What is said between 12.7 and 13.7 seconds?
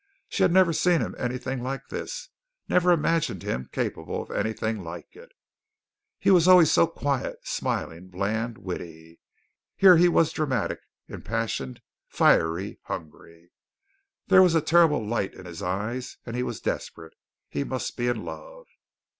hungry.